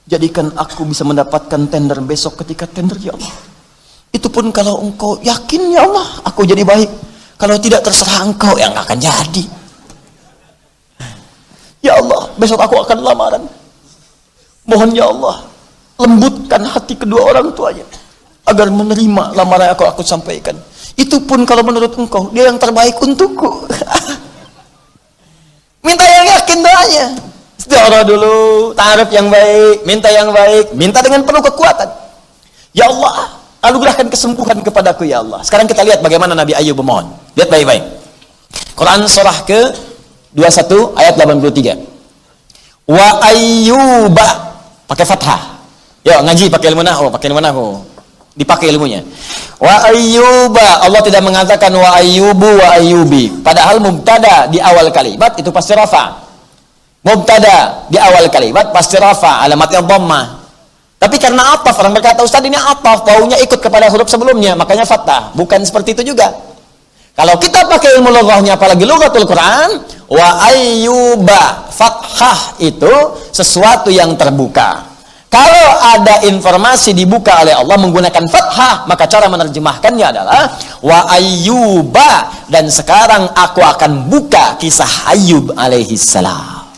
Jadikan 0.08 0.56
aku 0.56 0.88
bisa 0.88 1.04
mendapatkan 1.04 1.68
tender 1.68 2.00
besok 2.00 2.40
ketika 2.40 2.64
tender 2.64 2.96
ya 3.04 3.12
Allah. 3.12 3.36
Itu 4.16 4.32
pun 4.32 4.56
kalau 4.56 4.80
engkau 4.80 5.20
yakin 5.20 5.76
ya 5.76 5.84
Allah, 5.84 6.24
aku 6.24 6.48
jadi 6.48 6.64
baik. 6.64 6.88
Kalau 7.38 7.56
tidak 7.62 7.86
terserah 7.86 8.26
engkau 8.26 8.58
yang 8.58 8.74
akan 8.74 8.98
jadi. 8.98 9.46
Ya 11.86 11.94
Allah, 12.02 12.34
besok 12.36 12.58
aku 12.58 12.82
akan 12.82 12.98
lamaran. 13.06 13.44
Mohon 14.66 14.90
ya 14.98 15.06
Allah, 15.08 15.46
lembutkan 16.02 16.66
hati 16.66 16.98
kedua 16.98 17.32
orang 17.32 17.54
tuanya 17.54 17.86
agar 18.48 18.68
menerima 18.74 19.38
lamaran 19.38 19.72
yang 19.72 19.76
aku 19.78 19.86
aku 19.86 20.02
sampaikan. 20.02 20.58
Itu 20.98 21.22
pun 21.24 21.46
kalau 21.46 21.62
menurut 21.62 21.94
engkau 21.94 22.34
dia 22.34 22.50
yang 22.50 22.58
terbaik 22.58 22.98
untukku. 22.98 23.70
Minta 25.86 26.04
yang 26.04 26.26
yakin 26.42 26.60
doanya. 26.60 27.06
Istiarah 27.58 28.04
dulu, 28.08 28.72
tarif 28.74 29.12
yang 29.12 29.28
baik, 29.28 29.84
minta 29.84 30.08
yang 30.08 30.32
baik, 30.32 30.72
minta 30.72 31.04
dengan 31.04 31.26
penuh 31.26 31.44
kekuatan. 31.44 31.90
Ya 32.72 32.88
Allah, 32.88 33.34
anugerahkan 33.60 34.08
kesembuhan 34.08 34.64
kepadaku 34.64 35.04
ya 35.04 35.20
Allah. 35.20 35.44
Sekarang 35.44 35.68
kita 35.68 35.84
lihat 35.84 36.00
bagaimana 36.00 36.32
Nabi 36.32 36.56
Ayub 36.56 36.80
memohon. 36.80 37.27
Lihat 37.38 37.50
baik-baik. 37.54 37.84
Quran 38.74 39.06
surah 39.06 39.46
ke 39.46 39.60
21 40.34 40.98
ayat 40.98 41.14
83. 41.16 42.90
Wa 42.90 43.08
ayyuba 43.30 44.28
pakai 44.90 45.06
fathah. 45.06 45.42
Ya, 46.02 46.24
ngaji 46.24 46.50
pakai 46.50 46.74
ilmu 46.74 46.82
nahwu, 46.82 47.14
pakai 47.14 47.30
ilmu 47.30 47.42
nahwu. 47.42 47.86
Dipakai 48.38 48.74
ilmunya. 48.74 49.06
Wa 49.62 49.90
ayyuba 49.94 50.82
Allah 50.82 51.02
tidak 51.06 51.22
mengatakan 51.22 51.74
wa 51.74 51.94
ayyubu 51.98 52.58
wa 52.58 52.68
ayyubi. 52.78 53.46
Padahal 53.46 53.82
mubtada 53.82 54.50
di 54.50 54.58
awal 54.58 54.90
kalimat 54.90 55.38
itu 55.38 55.50
pasti 55.54 55.74
rafa 55.78 56.28
mubtada 57.08 57.88
di 57.88 57.96
awal 57.96 58.28
kalimat 58.28 58.76
pasti 58.76 59.00
rafa 59.00 59.40
alamatnya 59.48 59.80
dhammah 59.80 60.44
tapi 61.00 61.16
karena 61.16 61.56
ataf 61.56 61.80
orang 61.80 61.96
berkata 61.96 62.20
Ustaz 62.20 62.44
ini 62.44 62.60
ataf 62.60 63.08
baunya 63.08 63.40
ikut 63.40 63.64
kepada 63.64 63.88
huruf 63.88 64.12
sebelumnya 64.12 64.60
makanya 64.60 64.84
fathah 64.84 65.32
bukan 65.32 65.64
seperti 65.64 65.96
itu 65.96 66.12
juga 66.12 66.36
kalau 67.18 67.34
kita 67.42 67.66
pakai 67.66 67.98
ilmu 67.98 68.14
lughahnya 68.14 68.62
apalagi 68.62 68.86
lughatul 68.86 69.26
Quran 69.26 69.82
wa 70.06 70.28
ayyuba 70.54 71.66
fathah 71.74 72.62
itu 72.62 72.94
sesuatu 73.34 73.90
yang 73.90 74.14
terbuka 74.14 74.86
kalau 75.28 75.70
ada 75.98 76.24
informasi 76.30 76.94
dibuka 76.94 77.42
oleh 77.42 77.58
Allah 77.58 77.76
menggunakan 77.82 78.24
fathah 78.30 78.86
maka 78.86 79.10
cara 79.10 79.26
menerjemahkannya 79.34 80.06
adalah 80.06 80.46
wa 80.86 81.10
ayyuba 81.10 82.46
dan 82.54 82.70
sekarang 82.70 83.34
aku 83.34 83.66
akan 83.66 84.08
buka 84.08 84.56
kisah 84.62 85.10
Ayub 85.10 85.58
alaihi 85.58 85.98
salam 85.98 86.70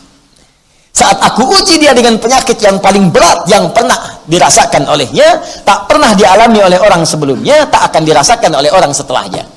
saat 1.00 1.16
aku 1.16 1.48
uji 1.48 1.80
dia 1.80 1.96
dengan 1.96 2.18
penyakit 2.20 2.60
yang 2.60 2.76
paling 2.82 3.08
berat 3.08 3.48
yang 3.48 3.72
pernah 3.72 3.96
dirasakan 4.28 4.84
olehnya, 4.84 5.40
tak 5.64 5.88
pernah 5.88 6.12
dialami 6.12 6.60
oleh 6.60 6.76
orang 6.76 7.08
sebelumnya, 7.08 7.64
tak 7.72 7.88
akan 7.88 8.02
dirasakan 8.04 8.52
oleh 8.60 8.68
orang 8.68 8.92
setelahnya. 8.92 9.48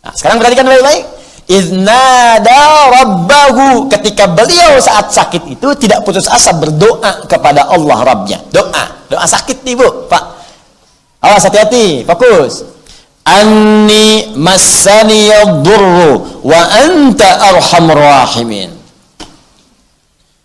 Nah, 0.00 0.12
sekarang 0.16 0.40
perhatikan 0.40 0.64
baik-baik. 0.64 1.04
Iznada 1.50 2.94
rabbahu 2.94 3.90
ketika 3.90 4.30
beliau 4.30 4.78
saat 4.78 5.10
sakit 5.10 5.50
itu 5.50 5.68
tidak 5.82 6.06
putus 6.06 6.30
asa 6.30 6.54
berdoa 6.54 7.26
kepada 7.26 7.66
Allah 7.66 8.06
Rabbnya. 8.06 8.38
Doa, 8.54 9.10
doa 9.10 9.26
sakit 9.26 9.66
nih 9.66 9.74
Bu, 9.74 10.06
Pak. 10.06 10.24
Awas 11.20 11.42
hati-hati, 11.42 12.06
fokus. 12.06 12.64
Anni 13.26 14.32
massani 14.38 15.28
yadurru 15.28 16.40
wa 16.46 16.60
anta 16.86 17.52
arhamur 17.52 17.98
rahimin. 17.98 18.70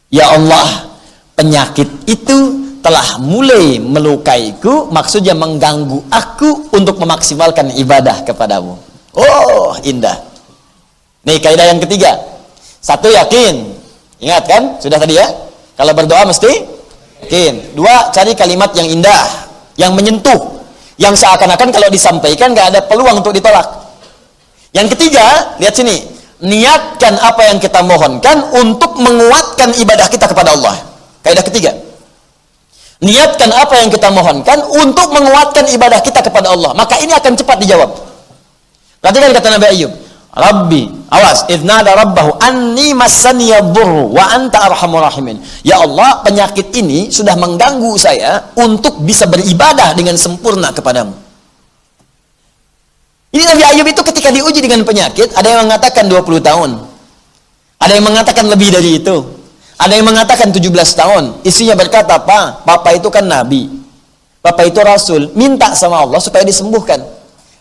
Ya 0.10 0.34
Allah, 0.34 0.90
penyakit 1.38 1.88
itu 2.10 2.38
telah 2.82 3.22
mulai 3.22 3.78
melukaiku, 3.78 4.90
maksudnya 4.90 5.38
mengganggu 5.38 6.02
aku 6.10 6.74
untuk 6.74 6.98
memaksimalkan 6.98 7.78
ibadah 7.78 8.26
kepadamu. 8.26 8.95
Oh, 9.16 9.74
indah. 9.82 10.20
Nih 11.26 11.40
kaidah 11.40 11.72
yang 11.72 11.80
ketiga. 11.82 12.20
Satu 12.84 13.10
yakin. 13.10 13.74
Ingat 14.20 14.44
kan? 14.46 14.64
Sudah 14.84 15.00
tadi 15.00 15.18
ya? 15.18 15.28
Kalau 15.76 15.92
berdoa 15.96 16.28
mesti 16.28 16.52
yakin. 17.26 17.74
Dua, 17.74 18.12
cari 18.14 18.38
kalimat 18.38 18.76
yang 18.78 18.86
indah, 18.86 19.50
yang 19.80 19.98
menyentuh, 19.98 20.62
yang 21.02 21.18
seakan-akan 21.18 21.74
kalau 21.74 21.90
disampaikan 21.90 22.54
nggak 22.54 22.68
ada 22.76 22.80
peluang 22.86 23.20
untuk 23.24 23.34
ditolak. 23.34 23.66
Yang 24.76 24.94
ketiga, 24.96 25.56
lihat 25.58 25.74
sini 25.74 26.04
niatkan 26.44 27.16
apa 27.18 27.48
yang 27.48 27.58
kita 27.64 27.80
mohonkan 27.82 28.44
untuk 28.60 29.00
menguatkan 29.00 29.72
ibadah 29.80 30.08
kita 30.12 30.28
kepada 30.28 30.52
Allah. 30.54 30.76
Kaidah 31.24 31.42
ketiga. 31.42 31.72
Niatkan 33.00 33.52
apa 33.52 33.76
yang 33.80 33.90
kita 33.92 34.08
mohonkan 34.12 34.60
untuk 34.80 35.12
menguatkan 35.12 35.68
ibadah 35.68 36.00
kita 36.00 36.24
kepada 36.24 36.52
Allah. 36.52 36.72
Maka 36.76 37.00
ini 37.04 37.12
akan 37.12 37.34
cepat 37.36 37.58
dijawab. 37.60 37.92
Perhatikan 39.06 39.38
kata 39.38 39.50
Nabi 39.54 39.68
Ayub. 39.70 39.94
Rabbi, 40.34 40.82
awas, 41.14 41.46
idnada 41.46 41.94
rabbahu 41.94 42.42
anni 42.42 42.98
massani 42.98 43.54
yadurru 43.54 44.18
wa 44.18 44.34
anta 44.34 44.66
arhamur 44.66 45.06
rahimin. 45.06 45.38
Ya 45.62 45.78
Allah, 45.78 46.26
penyakit 46.26 46.74
ini 46.74 47.14
sudah 47.14 47.38
mengganggu 47.38 47.94
saya 48.02 48.50
untuk 48.58 48.98
bisa 49.06 49.30
beribadah 49.30 49.94
dengan 49.94 50.18
sempurna 50.18 50.74
kepadamu. 50.74 51.14
Ini 53.30 53.46
Nabi 53.46 53.64
Ayub 53.78 53.88
itu 53.94 54.02
ketika 54.02 54.34
diuji 54.34 54.58
dengan 54.58 54.82
penyakit, 54.82 55.38
ada 55.38 55.54
yang 55.54 55.70
mengatakan 55.70 56.10
20 56.10 56.42
tahun. 56.42 56.70
Ada 57.78 58.02
yang 58.02 58.06
mengatakan 58.10 58.50
lebih 58.50 58.74
dari 58.74 59.06
itu. 59.06 59.22
Ada 59.78 60.02
yang 60.02 60.10
mengatakan 60.10 60.50
17 60.50 60.66
tahun. 60.98 61.24
Istrinya 61.46 61.78
berkata, 61.78 62.18
Pak, 62.18 62.66
Papa 62.66 62.90
itu 62.90 63.14
kan 63.14 63.22
Nabi. 63.22 63.70
Papa 64.42 64.66
itu 64.66 64.82
Rasul. 64.82 65.30
Minta 65.38 65.78
sama 65.78 66.02
Allah 66.02 66.18
supaya 66.18 66.42
disembuhkan. 66.42 67.15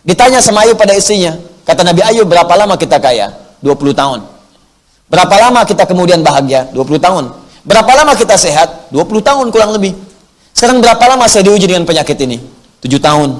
Ditanya 0.05 0.37
sama 0.39 0.61
Ayub 0.61 0.77
pada 0.77 0.93
istrinya. 0.93 1.33
Kata 1.65 1.81
Nabi 1.81 2.05
Ayub, 2.05 2.29
berapa 2.29 2.53
lama 2.53 2.77
kita 2.77 3.01
kaya? 3.01 3.33
20 3.65 3.97
tahun. 3.97 4.21
Berapa 5.09 5.35
lama 5.41 5.65
kita 5.65 5.89
kemudian 5.89 6.21
bahagia? 6.21 6.69
20 6.69 7.01
tahun. 7.01 7.33
Berapa 7.65 7.91
lama 7.97 8.13
kita 8.13 8.37
sehat? 8.37 8.93
20 8.93 9.25
tahun 9.25 9.49
kurang 9.49 9.73
lebih. 9.73 9.97
Sekarang 10.53 10.77
berapa 10.77 11.01
lama 11.09 11.25
saya 11.25 11.49
diuji 11.49 11.65
dengan 11.65 11.89
penyakit 11.89 12.15
ini? 12.21 12.37
7 12.85 13.01
tahun. 13.01 13.33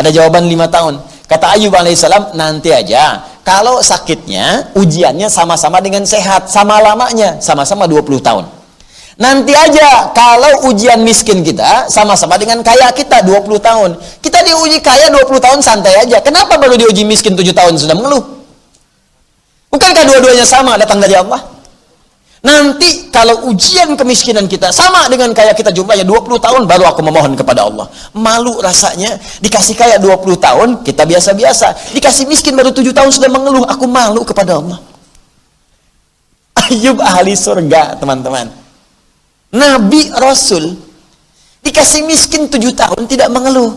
Ada 0.00 0.08
jawaban 0.10 0.48
lima 0.48 0.66
tahun. 0.66 0.98
Kata 1.28 1.60
Ayub 1.60 1.76
alaihissalam, 1.76 2.32
nanti 2.32 2.72
aja. 2.72 3.28
Kalau 3.44 3.84
sakitnya, 3.84 4.72
ujiannya 4.72 5.28
sama-sama 5.28 5.84
dengan 5.84 6.08
sehat. 6.08 6.48
Sama 6.48 6.80
lamanya, 6.80 7.36
sama-sama 7.44 7.84
20 7.84 8.16
tahun. 8.24 8.48
Nanti 9.14 9.54
aja, 9.54 10.10
kalau 10.10 10.66
ujian 10.74 10.98
miskin 11.06 11.46
kita, 11.46 11.86
sama-sama 11.86 12.34
dengan 12.34 12.58
kaya 12.66 12.90
kita 12.90 13.22
20 13.22 13.62
tahun. 13.62 13.90
Kita 14.18 14.42
diuji 14.42 14.82
kaya 14.82 15.06
20 15.06 15.38
tahun 15.38 15.62
santai 15.62 16.02
aja. 16.02 16.18
Kenapa 16.18 16.58
baru 16.58 16.74
diuji 16.74 17.06
miskin 17.06 17.38
7 17.38 17.54
tahun 17.54 17.78
sudah 17.78 17.94
mengeluh? 17.94 18.24
Bukankah 19.70 20.02
dua-duanya 20.06 20.42
sama 20.42 20.74
datang 20.74 20.98
dari 20.98 21.14
Allah? 21.14 21.54
Nanti 22.44 23.08
kalau 23.08 23.48
ujian 23.48 23.96
kemiskinan 23.96 24.44
kita 24.44 24.68
sama 24.68 25.08
dengan 25.08 25.32
kaya 25.32 25.56
kita 25.56 25.72
jumlahnya 25.72 26.04
20 26.04 26.44
tahun 26.44 26.62
baru 26.68 26.84
aku 26.92 27.00
memohon 27.00 27.32
kepada 27.38 27.64
Allah. 27.64 27.88
Malu 28.12 28.60
rasanya 28.60 29.16
dikasih 29.40 29.72
kaya 29.72 29.96
20 29.96 30.36
tahun 30.36 30.68
kita 30.84 31.08
biasa-biasa. 31.08 31.96
Dikasih 31.96 32.28
miskin 32.28 32.52
baru 32.52 32.68
7 32.68 32.92
tahun 32.92 33.10
sudah 33.14 33.30
mengeluh. 33.32 33.64
Aku 33.64 33.88
malu 33.88 34.26
kepada 34.26 34.60
Allah. 34.60 34.76
Ayub 36.68 37.00
ahli 37.00 37.32
surga 37.32 37.96
teman-teman. 37.96 38.63
Nabi 39.54 40.10
Rasul 40.18 40.74
dikasih 41.62 42.02
miskin 42.04 42.50
7 42.50 42.58
tahun 42.74 43.02
tidak 43.06 43.30
mengeluh. 43.30 43.70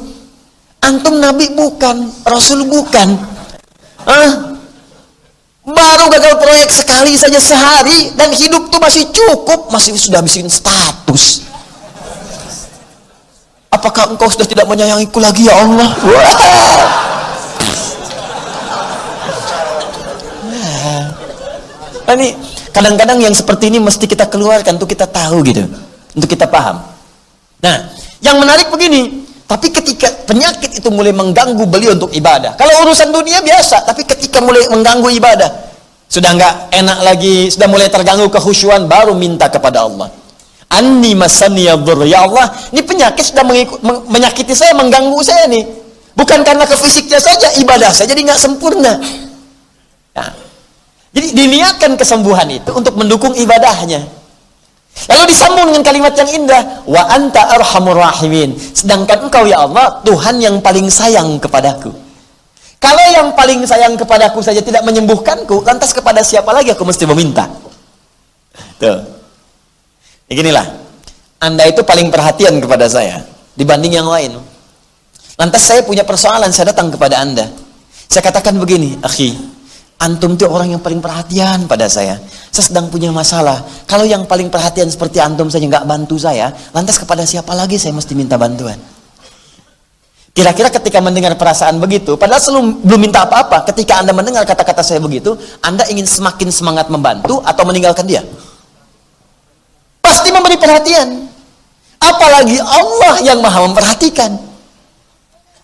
Antum 0.81 1.21
Nabi 1.21 1.53
bukan, 1.53 2.09
Rasul 2.25 2.65
bukan. 2.65 3.17
Ah, 4.07 4.57
Baru 5.67 6.07
gagal 6.07 6.39
proyek 6.39 6.71
sekali 6.71 7.19
saja 7.19 7.43
sehari 7.43 8.15
dan 8.15 8.31
hidup 8.31 8.71
tuh 8.71 8.79
masih 8.79 9.03
cukup, 9.11 9.67
masih 9.67 9.99
sudah 9.99 10.23
bikin 10.23 10.47
status. 10.47 11.43
Apakah 13.67 14.15
engkau 14.15 14.31
sudah 14.31 14.47
tidak 14.47 14.63
menyayangiku 14.63 15.19
lagi 15.19 15.43
ya 15.43 15.59
Allah? 15.59 15.91
Nah, 22.07 22.15
ini 22.15 22.31
kadang-kadang 22.77 23.17
yang 23.25 23.33
seperti 23.33 23.73
ini 23.73 23.81
mesti 23.81 24.05
kita 24.05 24.29
keluarkan 24.29 24.77
untuk 24.77 24.93
kita 24.93 25.09
tahu 25.09 25.41
gitu, 25.49 25.65
untuk 26.13 26.29
kita 26.29 26.45
paham. 26.45 26.77
Nah, 27.57 27.89
yang 28.21 28.37
menarik 28.37 28.69
begini, 28.69 29.25
tapi 29.49 29.73
ketika 29.73 30.13
penyakit 30.29 30.77
itu 30.77 30.89
mulai 30.93 31.09
mengganggu 31.09 31.65
beliau 31.65 31.97
untuk 31.97 32.13
ibadah. 32.13 32.53
Kalau 32.53 32.85
urusan 32.85 33.09
dunia 33.09 33.41
biasa, 33.41 33.81
tapi 33.81 34.05
ketika 34.05 34.37
mulai 34.45 34.69
mengganggu 34.69 35.09
ibadah, 35.17 35.49
sudah 36.05 36.37
nggak 36.37 36.53
enak 36.77 36.99
lagi, 37.01 37.49
sudah 37.49 37.65
mulai 37.65 37.89
terganggu 37.89 38.29
kehusuan, 38.29 38.85
baru 38.85 39.17
minta 39.17 39.49
kepada 39.49 39.89
Allah. 39.89 40.13
Anni 40.69 41.17
masani 41.17 41.65
ya 41.65 41.73
Allah, 41.73 42.45
ini 42.69 42.85
penyakit 42.85 43.33
sudah 43.33 43.41
menyakiti 44.05 44.53
saya, 44.53 44.77
mengganggu 44.77 45.17
saya 45.25 45.49
nih. 45.49 45.65
Bukan 46.13 46.45
karena 46.45 46.69
ke 46.69 46.77
fisiknya 46.77 47.17
saja, 47.17 47.57
ibadah 47.57 47.89
saya 47.89 48.13
jadi 48.13 48.21
nggak 48.21 48.37
sempurna. 48.37 49.01
Jadi 51.17 51.33
diniatkan 51.33 51.97
kesembuhan 51.97 52.45
itu 52.45 52.69
untuk 52.77 52.93
mendukung 52.93 53.33
ibadahnya. 53.33 54.05
Lalu 55.09 55.23
disambung 55.33 55.73
dengan 55.73 55.81
kalimat 55.81 56.13
yang 56.13 56.29
indah, 56.29 56.85
wa 56.85 57.09
anta 57.09 57.57
arhamur 57.57 57.97
rahimin. 57.97 58.53
Sedangkan 58.53 59.25
engkau 59.25 59.49
ya 59.49 59.65
Allah, 59.65 59.97
Tuhan 60.05 60.37
yang 60.37 60.61
paling 60.61 60.85
sayang 60.93 61.41
kepadaku. 61.41 61.89
Kalau 62.77 63.05
yang 63.09 63.33
paling 63.33 63.65
sayang 63.65 63.97
kepadaku 63.97 64.45
saja 64.45 64.61
tidak 64.61 64.85
menyembuhkanku, 64.85 65.65
lantas 65.65 65.89
kepada 65.89 66.21
siapa 66.21 66.53
lagi 66.53 66.69
aku 66.77 66.85
mesti 66.85 67.09
meminta? 67.09 67.49
Tuh. 68.77 69.01
Beginilah, 70.29 70.69
Anda 71.41 71.65
itu 71.65 71.81
paling 71.81 72.13
perhatian 72.13 72.61
kepada 72.61 72.85
saya 72.85 73.25
dibanding 73.57 73.97
yang 73.97 74.05
lain. 74.05 74.37
Lantas 75.33 75.65
saya 75.65 75.81
punya 75.81 76.05
persoalan, 76.05 76.53
saya 76.53 76.69
datang 76.69 76.93
kepada 76.93 77.25
Anda. 77.25 77.49
Saya 78.05 78.21
katakan 78.21 78.53
begini, 78.61 79.01
akhi, 79.01 79.56
antum 79.97 80.37
itu 80.37 80.45
orang 80.45 80.77
yang 80.77 80.81
paling 80.81 81.01
perhatian 81.01 81.65
pada 81.65 81.89
saya. 81.89 82.21
Saya 82.53 82.73
sedang 82.73 82.89
punya 82.89 83.09
masalah. 83.09 83.65
Kalau 83.89 84.05
yang 84.05 84.25
paling 84.29 84.49
perhatian 84.49 84.89
seperti 84.89 85.21
antum 85.21 85.49
saja 85.49 85.65
nggak 85.65 85.85
bantu 85.85 86.15
saya, 86.17 86.53
lantas 86.73 86.97
kepada 87.01 87.25
siapa 87.25 87.53
lagi 87.57 87.81
saya 87.81 87.93
mesti 87.93 88.13
minta 88.13 88.37
bantuan? 88.37 88.77
Kira-kira 90.37 90.69
ketika 90.69 91.01
mendengar 91.01 91.33
perasaan 91.33 91.81
begitu, 91.81 92.13
padahal 92.13 92.37
sebelum 92.37 92.85
belum 92.85 93.09
minta 93.09 93.25
apa-apa, 93.25 93.65
ketika 93.73 94.05
Anda 94.05 94.13
mendengar 94.13 94.45
kata-kata 94.45 94.85
saya 94.85 95.01
begitu, 95.01 95.33
Anda 95.65 95.89
ingin 95.89 96.05
semakin 96.05 96.53
semangat 96.53 96.93
membantu 96.93 97.41
atau 97.41 97.65
meninggalkan 97.65 98.05
dia? 98.05 98.21
pasti 100.07 100.31
memberi 100.31 100.57
perhatian. 100.57 101.29
Apalagi 101.99 102.57
Allah 102.57 103.15
yang 103.21 103.39
maha 103.43 103.67
memperhatikan. 103.67 104.31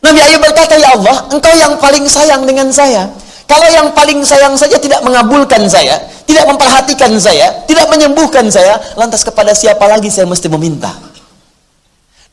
Nabi 0.04 0.20
Ayub 0.20 0.44
berkata, 0.44 0.76
Ya 0.76 0.92
Allah, 0.92 1.32
engkau 1.32 1.54
yang 1.56 1.80
paling 1.80 2.04
sayang 2.12 2.44
dengan 2.44 2.68
saya. 2.72 3.08
Kalau 3.54 3.70
yang 3.70 3.94
paling 3.94 4.26
sayang 4.26 4.58
saja 4.58 4.82
tidak 4.82 5.06
mengabulkan 5.06 5.70
saya, 5.70 6.02
tidak 6.26 6.50
memperhatikan 6.50 7.14
saya, 7.22 7.54
tidak 7.70 7.86
menyembuhkan 7.86 8.50
saya, 8.50 8.82
lantas 8.98 9.22
kepada 9.22 9.54
siapa 9.54 9.86
lagi 9.86 10.10
saya 10.10 10.26
mesti 10.26 10.50
meminta? 10.50 10.90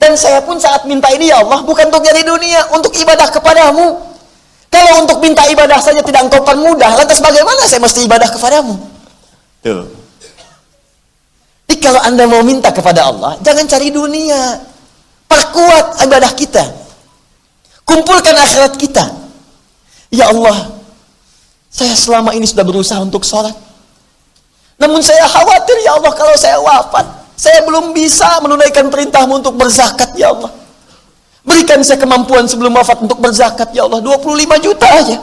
Dan 0.00 0.16
saya 0.16 0.40
pun 0.40 0.56
saat 0.56 0.88
minta 0.88 1.12
ini, 1.12 1.28
Ya 1.28 1.44
Allah, 1.44 1.60
bukan 1.60 1.92
untuk 1.92 2.00
nyari 2.00 2.24
dunia, 2.24 2.72
untuk 2.72 2.96
ibadah 2.96 3.28
kepadamu. 3.36 4.00
Kalau 4.72 5.04
untuk 5.04 5.20
minta 5.20 5.44
ibadah 5.44 5.76
saja 5.84 6.00
tidak 6.00 6.24
engkau 6.24 6.40
permudah, 6.40 6.88
lantas 6.96 7.20
bagaimana 7.20 7.68
saya 7.68 7.84
mesti 7.84 8.00
ibadah 8.08 8.28
kepadamu? 8.32 8.80
Tuh. 9.60 9.92
Jadi 11.68 11.84
kalau 11.84 12.00
anda 12.00 12.24
mau 12.24 12.40
minta 12.40 12.72
kepada 12.72 13.12
Allah, 13.12 13.36
jangan 13.44 13.68
cari 13.68 13.92
dunia. 13.92 14.56
Perkuat 15.28 16.00
ibadah 16.00 16.32
kita. 16.32 16.64
Kumpulkan 17.84 18.32
akhirat 18.40 18.72
kita. 18.80 19.04
Ya 20.08 20.32
Allah, 20.32 20.79
saya 21.70 21.94
selama 21.94 22.34
ini 22.34 22.44
sudah 22.44 22.66
berusaha 22.66 22.98
untuk 22.98 23.22
sholat. 23.22 23.54
Namun 24.76 24.98
saya 25.00 25.22
khawatir 25.30 25.78
ya 25.86 25.94
Allah 25.94 26.12
kalau 26.18 26.34
saya 26.34 26.58
wafat. 26.58 27.06
Saya 27.38 27.64
belum 27.64 27.96
bisa 27.96 28.42
menunaikan 28.44 28.92
perintahmu 28.92 29.40
untuk 29.40 29.56
berzakat 29.56 30.12
ya 30.18 30.34
Allah. 30.34 30.52
Berikan 31.40 31.80
saya 31.80 31.96
kemampuan 31.96 32.44
sebelum 32.44 32.74
wafat 32.76 33.00
untuk 33.00 33.16
berzakat 33.16 33.72
ya 33.72 33.88
Allah. 33.88 34.02
25 34.02 34.60
juta 34.60 34.88
aja. 34.90 35.16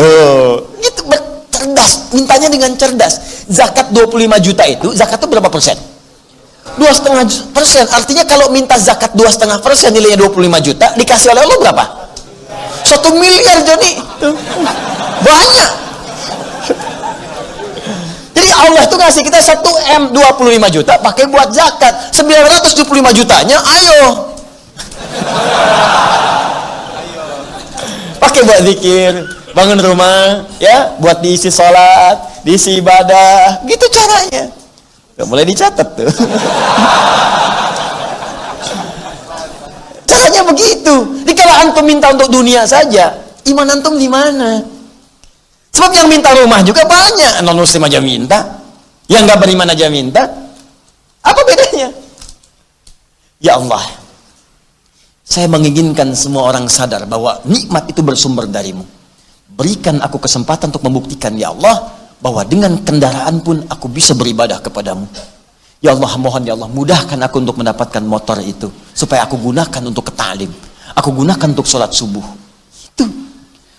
Oh, 0.00 0.64
gitu 0.80 1.02
cerdas, 1.52 2.08
mintanya 2.16 2.48
dengan 2.48 2.72
cerdas. 2.78 3.44
Zakat 3.52 3.92
25 3.92 4.40
juta 4.40 4.64
itu, 4.64 4.88
zakat 4.96 5.20
itu 5.20 5.28
berapa 5.28 5.52
persen? 5.52 5.76
Dua 6.80 6.88
setengah 6.88 7.28
persen. 7.52 7.84
Artinya 7.84 8.24
kalau 8.24 8.48
minta 8.48 8.80
zakat 8.80 9.12
dua 9.12 9.28
setengah 9.28 9.60
persen 9.60 9.92
nilainya 9.92 10.24
25 10.24 10.56
juta, 10.64 10.86
dikasih 10.96 11.36
oleh 11.36 11.42
Allah 11.44 11.58
berapa? 11.60 11.84
Satu 12.90 13.14
miliar 13.14 13.62
Joni. 13.62 14.02
Banyak. 15.22 15.70
Jadi 18.34 18.50
Allah 18.50 18.82
itu 18.82 18.96
ngasih 18.98 19.22
kita 19.22 19.38
1 19.38 19.62
M 19.94 20.02
25 20.10 20.74
juta 20.74 20.98
pakai 20.98 21.30
buat 21.30 21.54
zakat. 21.54 22.10
975 22.10 23.14
jutanya 23.14 23.62
ayo. 23.62 24.34
Pakai 28.18 28.42
buat 28.42 28.60
zikir, 28.66 29.12
bangun 29.54 29.78
rumah 29.82 30.46
ya 30.62 30.94
buat 31.02 31.18
diisi 31.18 31.50
sholat 31.50 32.42
diisi 32.46 32.78
ibadah 32.78 33.64
gitu 33.66 33.86
caranya 33.90 34.50
Gak 35.18 35.26
boleh 35.28 35.44
dicatat 35.44 35.88
tuh 35.98 36.08
begitu. 40.46 40.94
Jadi 41.24 41.34
kalau 41.36 41.54
antum 41.68 41.84
minta 41.84 42.12
untuk 42.12 42.28
dunia 42.30 42.64
saja. 42.64 43.12
Iman 43.48 43.68
antum 43.68 43.96
di 43.96 44.06
mana? 44.06 44.60
Sebab 45.70 45.90
yang 45.94 46.08
minta 46.10 46.34
rumah 46.34 46.60
juga 46.60 46.84
banyak. 46.84 47.40
Non 47.42 47.56
muslim 47.56 47.86
aja 47.86 47.98
minta. 48.02 48.38
Yang 49.10 49.22
nggak 49.26 49.40
beriman 49.40 49.68
aja 49.70 49.86
minta. 49.90 50.22
Apa 51.24 51.40
bedanya? 51.42 51.88
Ya 53.40 53.56
Allah. 53.56 53.82
Saya 55.24 55.46
menginginkan 55.46 56.10
semua 56.18 56.50
orang 56.50 56.66
sadar 56.66 57.06
bahwa 57.06 57.38
nikmat 57.46 57.86
itu 57.86 58.02
bersumber 58.02 58.50
darimu. 58.50 58.82
Berikan 59.50 60.02
aku 60.02 60.18
kesempatan 60.18 60.74
untuk 60.74 60.82
membuktikan 60.86 61.34
ya 61.38 61.54
Allah 61.54 61.90
bahwa 62.20 62.44
dengan 62.44 62.76
kendaraan 62.82 63.40
pun 63.40 63.64
aku 63.66 63.86
bisa 63.88 64.12
beribadah 64.12 64.60
kepadamu. 64.60 65.06
Ya 65.80 65.96
Allah 65.96 66.12
mohon 66.20 66.44
ya 66.44 66.52
Allah 66.52 66.68
mudahkan 66.68 67.16
aku 67.16 67.40
untuk 67.40 67.56
mendapatkan 67.56 68.04
motor 68.04 68.36
itu 68.44 68.68
supaya 68.92 69.24
aku 69.24 69.40
gunakan 69.40 69.82
untuk 69.88 70.12
ketalim. 70.12 70.52
Aku 70.92 71.08
gunakan 71.16 71.56
untuk 71.56 71.64
sholat 71.64 71.88
subuh. 71.96 72.24
Itu. 72.68 73.08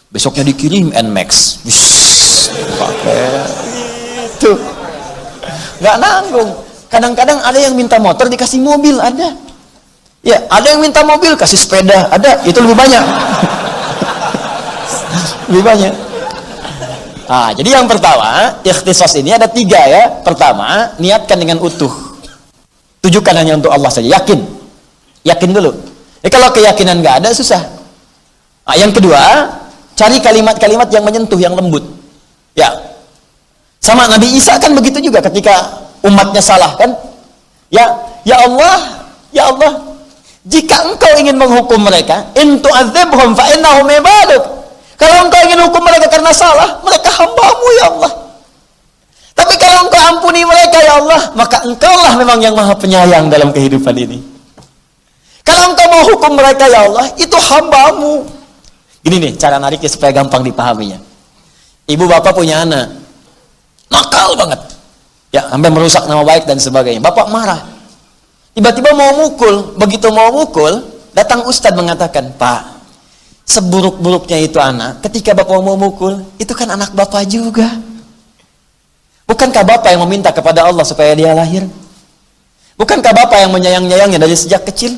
Besoknya 0.09 0.49
dikirim 0.49 0.89
Nmax. 0.89 1.61
Pakai 2.81 3.45
itu. 4.25 4.51
Gak 5.81 5.97
nanggung. 6.01 6.49
Kadang-kadang 6.89 7.37
ada 7.45 7.59
yang 7.61 7.77
minta 7.77 8.01
motor 8.01 8.25
dikasih 8.25 8.57
mobil 8.57 8.97
ada. 8.97 9.37
Ya, 10.25 10.41
ada 10.49 10.73
yang 10.73 10.81
minta 10.81 11.05
mobil 11.05 11.37
kasih 11.37 11.61
sepeda 11.61 12.09
ada. 12.09 12.41
Itu 12.41 12.65
lebih 12.65 12.81
banyak 12.81 13.03
lebih 15.53 15.63
banyak 15.65 15.93
ah, 17.31 17.49
jadi 17.55 17.79
yang 17.79 17.87
pertama 17.87 18.59
ikhtisas 18.59 19.15
ini 19.15 19.31
ada 19.31 19.47
tiga 19.47 19.79
ya. 19.87 20.19
Pertama 20.19 20.91
niatkan 20.99 21.39
dengan 21.39 21.63
utuh. 21.63 21.89
Tujukan 22.99 23.33
hanya 23.33 23.55
untuk 23.55 23.71
Allah 23.71 23.87
saja 23.87 24.11
yakin. 24.19 24.39
Yakin 25.23 25.49
dulu. 25.55 25.71
Ya, 26.19 26.29
kalau 26.29 26.51
keyakinan 26.51 26.99
nggak 26.99 27.23
ada 27.23 27.29
susah. 27.31 27.63
Ah, 28.67 28.75
yang 28.75 28.91
kedua 28.91 29.47
cari 29.95 30.19
kalimat-kalimat 30.19 30.91
yang 30.91 31.07
menyentuh 31.07 31.39
yang 31.39 31.55
lembut. 31.55 31.87
Ya. 32.53 32.67
Sama 33.81 34.05
Nabi 34.05 34.37
Isa 34.37 34.59
kan 34.59 34.75
begitu 34.75 35.01
juga 35.01 35.23
ketika 35.23 35.81
umatnya 36.03 36.43
salah 36.43 36.75
kan? 36.77 36.93
Ya 37.71 37.87
ya 38.27 38.35
Allah 38.43 39.07
ya 39.31 39.47
Allah 39.47 39.95
jika 40.45 40.89
engkau 40.89 41.11
ingin 41.17 41.37
menghukum 41.37 41.79
mereka 41.81 42.29
in 42.37 42.59
tu'adzibhum 42.59 43.37
fa 43.37 43.45
innahum 43.53 43.87
ibaduk 43.87 44.43
kalau 45.01 45.17
engkau 45.25 45.41
ingin 45.49 45.59
hukum 45.65 45.81
mereka 45.81 46.05
karena 46.13 46.29
salah, 46.29 46.77
mereka 46.85 47.09
hambamu 47.09 47.67
ya 47.81 47.85
Allah. 47.89 48.11
Tapi 49.33 49.53
kalau 49.57 49.89
engkau 49.89 50.01
ampuni 50.13 50.45
mereka 50.45 50.77
ya 50.77 51.01
Allah, 51.01 51.21
maka 51.33 51.65
engkaulah 51.65 52.13
memang 52.21 52.37
yang 52.37 52.53
maha 52.53 52.77
penyayang 52.77 53.25
dalam 53.25 53.49
kehidupan 53.49 53.97
ini. 53.97 54.21
Kalau 55.41 55.73
engkau 55.73 55.89
mau 55.89 56.03
hukum 56.05 56.37
mereka 56.37 56.69
ya 56.69 56.85
Allah, 56.85 57.09
itu 57.17 57.33
hambamu. 57.33 58.29
Ini 59.01 59.15
nih 59.17 59.31
cara 59.41 59.57
nariknya 59.57 59.89
supaya 59.89 60.13
gampang 60.13 60.45
dipahaminya. 60.45 61.01
Ibu 61.89 62.05
bapak 62.05 62.37
punya 62.37 62.61
anak, 62.61 62.93
nakal 63.89 64.37
banget. 64.37 64.61
Ya, 65.33 65.49
sampai 65.49 65.73
merusak 65.73 66.05
nama 66.05 66.21
baik 66.21 66.45
dan 66.45 66.61
sebagainya. 66.61 67.01
Bapak 67.01 67.25
marah. 67.33 67.65
Tiba-tiba 68.53 68.93
mau 68.93 69.17
mukul, 69.17 69.73
begitu 69.81 70.13
mau 70.13 70.29
mukul, 70.29 70.85
datang 71.17 71.49
ustadz 71.49 71.73
mengatakan, 71.73 72.35
Pak, 72.37 72.70
seburuk-buruknya 73.51 74.39
itu 74.47 74.55
anak, 74.63 75.03
ketika 75.03 75.35
bapak 75.35 75.59
mau 75.59 75.75
mukul, 75.75 76.23
itu 76.39 76.55
kan 76.55 76.71
anak 76.71 76.95
bapak 76.95 77.27
juga. 77.27 77.67
Bukankah 79.27 79.63
bapak 79.67 79.91
yang 79.91 80.03
meminta 80.07 80.31
kepada 80.31 80.63
Allah 80.67 80.87
supaya 80.87 81.11
dia 81.11 81.35
lahir? 81.35 81.67
Bukankah 82.79 83.11
bapak 83.11 83.47
yang 83.47 83.51
menyayang-nyayangnya 83.51 84.19
dari 84.19 84.35
sejak 84.35 84.63
kecil? 84.67 84.95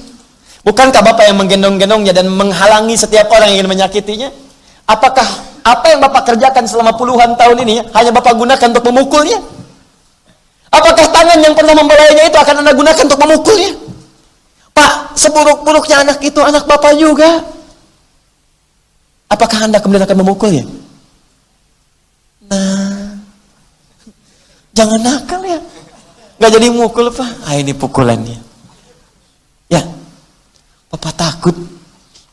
Bukankah 0.64 1.02
bapak 1.04 1.28
yang 1.28 1.38
menggendong-gendongnya 1.42 2.14
dan 2.16 2.30
menghalangi 2.30 2.96
setiap 2.96 3.28
orang 3.34 3.52
yang 3.52 3.66
ingin 3.66 3.70
menyakitinya? 3.74 4.30
Apakah 4.88 5.26
apa 5.64 5.86
yang 5.92 6.00
bapak 6.00 6.34
kerjakan 6.34 6.64
selama 6.70 6.96
puluhan 6.96 7.36
tahun 7.36 7.58
ini 7.68 7.84
hanya 7.92 8.12
bapak 8.16 8.34
gunakan 8.38 8.68
untuk 8.72 8.86
memukulnya? 8.88 9.40
Apakah 10.74 11.06
tangan 11.14 11.38
yang 11.38 11.54
pernah 11.54 11.76
membelainya 11.78 12.24
itu 12.32 12.38
akan 12.40 12.66
anda 12.66 12.74
gunakan 12.74 13.04
untuk 13.06 13.20
memukulnya? 13.22 13.72
Pak, 14.74 15.14
seburuk-buruknya 15.14 16.02
anak 16.02 16.18
itu 16.26 16.40
anak 16.42 16.66
bapak 16.66 16.98
juga. 16.98 17.44
Apakah 19.34 19.66
anda 19.66 19.82
kemudian 19.82 20.06
akan 20.06 20.22
memukulnya? 20.22 20.62
Nah, 22.46 23.18
jangan 24.78 25.02
nakal 25.02 25.42
ya. 25.42 25.58
Gak 26.38 26.52
jadi 26.54 26.70
mukul 26.70 27.10
pak. 27.10 27.50
Ah 27.50 27.58
ini 27.58 27.74
pukulannya. 27.74 28.38
Ya, 29.74 29.82
papa 30.94 31.10
takut 31.18 31.58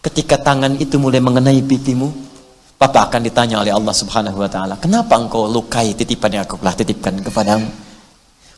ketika 0.05 0.37
tangan 0.37 0.77
itu 0.77 1.01
mulai 1.01 1.25
mengenai 1.25 1.65
pipimu. 1.65 2.29
Papa 2.77 3.09
akan 3.09 3.21
ditanya 3.25 3.61
oleh 3.61 3.73
Allah 3.73 3.93
subhanahu 3.93 4.41
wa 4.41 4.49
ta'ala. 4.49 4.81
Kenapa 4.81 5.17
engkau 5.17 5.49
lukai 5.49 5.93
titipan 5.93 6.33
yang 6.33 6.45
aku 6.49 6.57
telah 6.61 6.73
titipkan 6.73 7.13
kepadamu? 7.21 7.69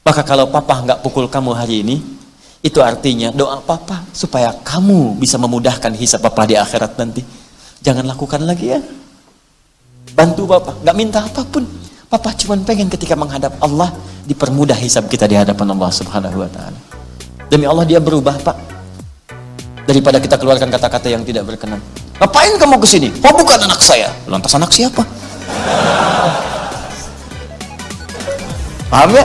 Maka 0.03 0.23
kalau 0.23 0.47
papa 0.47 0.79
nggak 0.83 0.99
pukul 1.03 1.27
kamu 1.27 1.51
hari 1.51 1.83
ini, 1.83 1.99
itu 2.63 2.79
artinya 2.79 3.35
doa 3.35 3.59
papa 3.59 4.07
supaya 4.15 4.55
kamu 4.63 5.19
bisa 5.19 5.43
memudahkan 5.43 5.91
hisab 5.99 6.23
papa 6.23 6.47
di 6.47 6.55
akhirat 6.55 6.95
nanti. 6.95 7.42
Jangan 7.83 8.07
lakukan 8.07 8.47
lagi 8.47 8.79
ya. 8.79 8.81
Bantu 10.15 10.47
papa, 10.47 10.79
nggak 10.87 10.97
minta 10.97 11.19
apa 11.27 11.43
pun. 11.43 11.67
Papa 12.07 12.31
cuma 12.39 12.55
pengen 12.63 12.87
ketika 12.87 13.19
menghadap 13.19 13.57
Allah 13.59 13.91
dipermudah 14.29 14.77
hisab 14.79 15.09
kita 15.11 15.27
di 15.27 15.35
hadapan 15.35 15.75
Allah 15.75 15.91
Subhanahu 15.91 16.45
wa 16.45 16.51
taala. 16.53 16.79
Demi 17.51 17.67
Allah 17.67 17.85
dia 17.85 17.99
berubah, 17.99 18.39
Pak. 18.39 18.57
Daripada 19.83 20.23
kita 20.23 20.39
keluarkan 20.39 20.71
kata-kata 20.71 21.11
yang 21.11 21.27
tidak 21.27 21.43
berkenan. 21.49 21.83
Ngapain 22.23 22.55
kamu 22.55 22.79
ke 22.79 22.87
sini? 22.87 23.09
Oh, 23.27 23.35
bukan 23.35 23.67
anak 23.67 23.83
saya. 23.83 24.15
Lantas 24.31 24.55
anak 24.55 24.71
siapa? 24.71 25.03
Paham 28.93 29.11
ya? 29.17 29.25